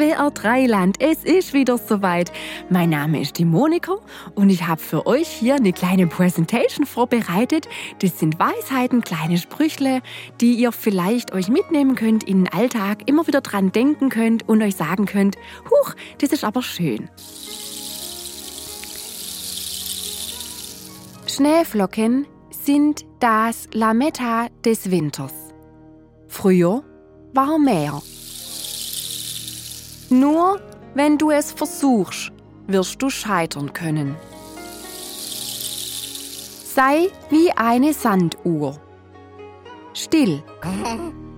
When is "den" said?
12.44-12.52